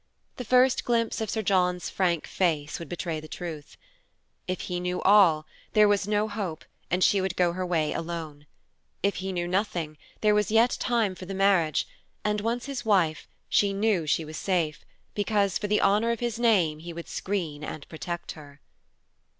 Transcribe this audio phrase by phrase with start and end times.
[0.37, 3.77] The first glimpse of Sir John's frank face would betray the truth.
[4.47, 8.47] If he knew all, there was no hope, and she would go her way alone.
[9.03, 11.87] If he knew nothing, there was yet time for the marriage;
[12.25, 14.83] and once his wife, she knew she was safe,
[15.13, 18.59] because for the honor of his name he would screen and protect her.